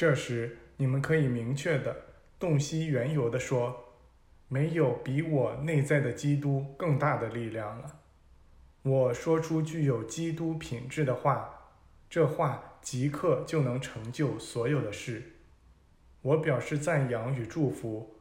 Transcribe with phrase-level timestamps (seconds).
[0.00, 1.94] 这时，你们可以明确的、
[2.38, 3.98] 洞悉缘由的说
[4.48, 8.00] ：“没有比我内在的基督更大的力量了。”
[8.82, 11.74] 我说出具有基督品质的话，
[12.08, 15.22] 这话即刻就能成就所有的事。
[16.22, 18.16] 我表示赞扬与祝福。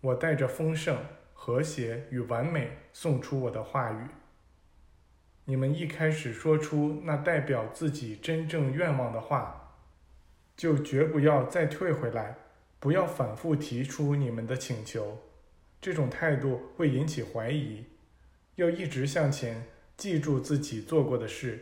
[0.00, 0.96] 我带着丰盛、
[1.34, 4.06] 和谐与完美送出我的话语。
[5.44, 9.59] 你们一开始说出那代表自己真正愿望的话，
[10.60, 12.36] 就绝不要再退回来，
[12.78, 15.16] 不要反复提出你们的请求。
[15.80, 17.86] 这种态度会引起怀疑。
[18.56, 19.64] 要一直向前。
[19.96, 21.58] 记住自己做过的事。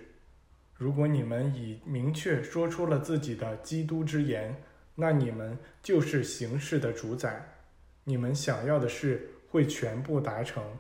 [0.74, 4.60] 如果你们已明确说出了自己的基督之言，
[4.96, 7.54] 那你们就是形式的主宰。
[8.02, 10.76] 你们想要的事会全部达成，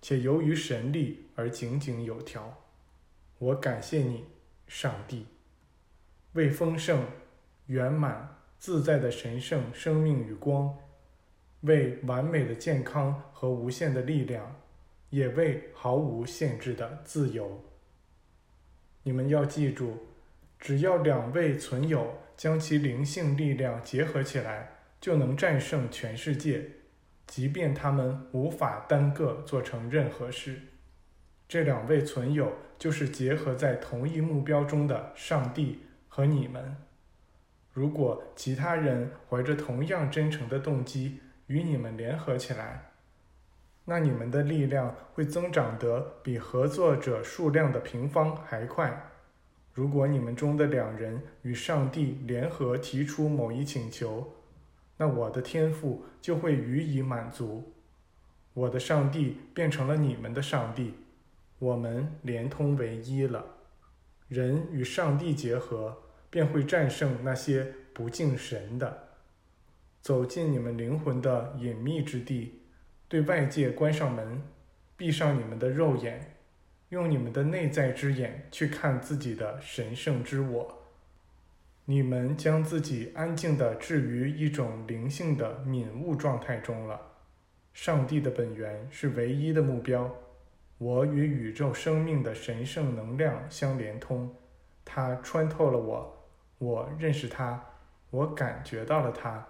[0.00, 2.62] 且由于神力而井井有条。
[3.38, 4.24] 我感谢你，
[4.66, 5.26] 上帝，
[6.32, 7.04] 为丰盛、
[7.68, 10.76] 圆满、自在的神圣生命与光，
[11.62, 14.54] 为完美的健康和无限的力量。
[15.10, 17.64] 也为毫无限制的自由。
[19.04, 20.06] 你们要记住，
[20.60, 24.68] 只要两位存有将其灵性力量结合起来，
[25.00, 26.62] 就能战胜全世界，
[27.26, 30.60] 即便他们无法单个做成任何事。
[31.48, 36.76] 这两位存有就是结合在同一目标中的上帝和你们。
[37.78, 42.90] 如果其他人怀着同样真诚的动机与你们联合起来，
[43.84, 49.10] 那你们的力量会增长得比合作者数量的平方还快。
[49.72, 54.28] 如果你们中的两人与上帝联合提出某一请求，
[54.96, 57.72] 那我的天赋就会予以满足。
[58.54, 60.94] 我的上帝变成了你们的上帝，
[61.60, 63.44] 我们连通为一了。
[64.26, 65.96] 人与上帝结合，
[66.30, 69.08] 便会战胜那些不敬神的，
[70.00, 72.60] 走进你们灵魂的隐秘之地。
[73.08, 74.42] 对外界关上门，
[74.96, 76.36] 闭上你们的肉眼，
[76.90, 80.82] 用你们的内在之眼去看自己的神圣之我。
[81.86, 87.00] 你们将自己安静地置于一种灵性的敏悟状态中了。
[87.72, 90.14] 上帝的本源是唯一的目标。
[90.76, 94.34] 我与宇宙生命的神圣能量相连通，
[94.84, 96.17] 它穿透了我，
[96.58, 97.64] 我认识它，
[98.10, 99.46] 我感觉到了它。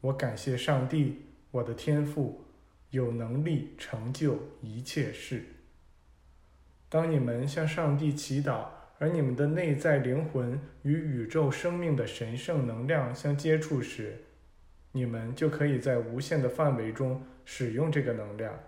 [0.00, 2.44] 我感谢上帝，我的天赋。
[2.90, 5.44] 有能力成就一切事。
[6.88, 8.64] 当你们向上帝祈祷，
[8.98, 14.24] 而你们的内在灵魂与宇宙生命的神圣能量相接触时，
[14.92, 18.58] 你们就可以在无限的范围中使用这个能量。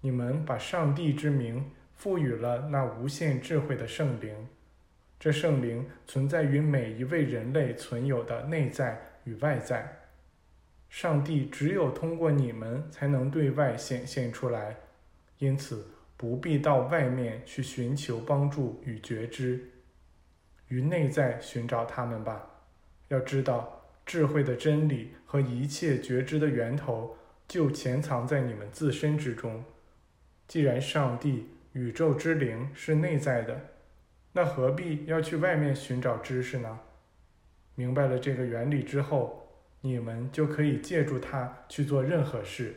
[0.00, 4.48] 你们把上帝之名赋予了那无限智慧的圣灵，
[5.24, 10.00] 这圣灵存在于每一位人类存有的内在与外在。
[10.90, 14.76] 上帝只有通过你们才能对外显现出来，
[15.38, 15.86] 因此
[16.18, 19.70] 不必到外面去寻求帮助与觉知，
[20.68, 22.44] 于内在寻找他们吧。
[23.08, 27.16] 要知道，智慧的真理和一切觉知的源头
[27.48, 29.64] 就潜藏在你们自身之中。
[30.46, 33.58] 既然上帝、宇宙之灵是内在的，
[34.34, 36.78] 那何必要去外面寻找知识呢？
[37.74, 39.40] 明白了这个原理之后。
[39.86, 42.74] 你们就可以借助它去做任何事，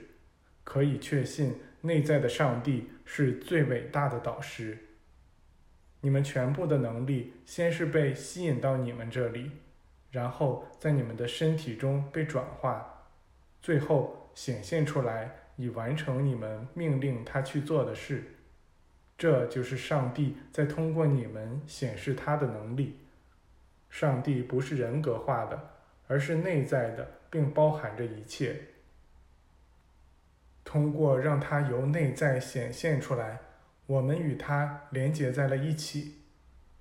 [0.66, 4.78] 可以确信内在的上帝是最伟大的导师。
[6.01, 9.51] 你们全部的能力先是被吸引到你们这里，
[10.12, 13.07] 然后在你们的身体中被转化，
[13.62, 18.22] 最后显现出来，以完成你们命令他去做的事。
[19.17, 23.00] 这就是上帝在通过你们显示他的能力。
[23.89, 25.73] 上帝不是人格化的。
[26.09, 28.61] 而是内在的，并包含着一切。
[30.63, 33.41] 通过让它由内在显现出来，
[33.85, 36.22] 我们与它连接在了一起，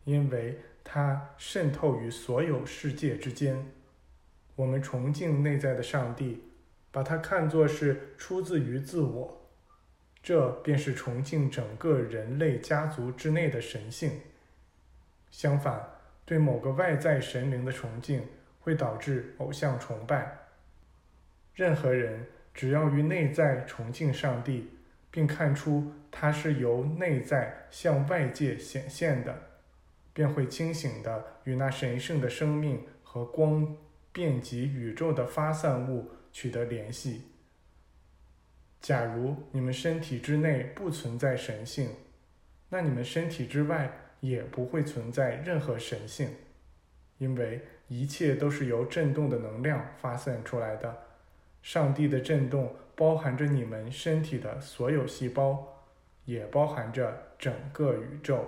[0.04, 3.66] 因为它渗透于所有世界之间。
[4.54, 6.44] 我们崇敬内在的上帝，
[6.92, 9.45] 把它看作是出自于自我，
[10.26, 14.10] 这便是崇敬整个人类家族之内的神性。
[15.30, 15.80] 相反，
[16.24, 18.26] 对某个外在神灵的崇敬。
[18.66, 20.38] 会导致偶像崇拜。
[21.54, 24.68] 任何人只要于内在崇敬上帝，
[25.08, 29.40] 并看出他是由内在向外界显现的，
[30.12, 33.76] 便会清醒的与那神圣的生命和光
[34.10, 37.22] 遍及宇宙的发散物取得联系。
[38.80, 41.90] 假如你们身体之内不存在神性，
[42.68, 43.90] 那你们身体之外
[44.20, 46.30] 也不会存在任何神性，
[47.18, 47.60] 因为。
[47.88, 51.04] 一切都是由振动的能量发散出来的。
[51.62, 55.84] 上帝的振动包含着你们身体的所有细胞，
[56.24, 58.44] 也包含着整个宇宙。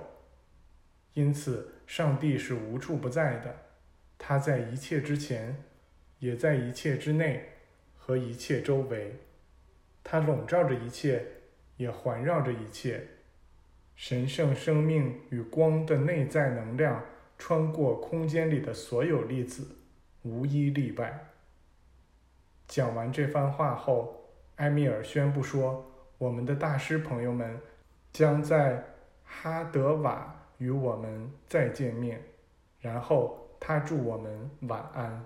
[1.15, 3.55] 因此，上帝是无处不在的，
[4.19, 5.63] 他在一切之前，
[6.19, 7.45] 也在一切之内
[7.97, 9.21] 和一切周围。
[10.11, 11.23] 它笼罩着一切，
[11.77, 13.07] 也环绕着一切。
[13.95, 17.05] 神圣生命与光的内在能量
[17.37, 19.77] 穿过空间里的所有粒子，
[20.23, 21.27] 无一例外。
[22.67, 24.25] 讲完这番话后，
[24.57, 25.85] 埃米尔宣布说
[26.17, 27.61] ：“我们的大师朋友们
[28.11, 28.83] 将在
[29.25, 32.23] 哈德瓦与我们再见面。”
[32.81, 35.23] 然后他祝我们晚安。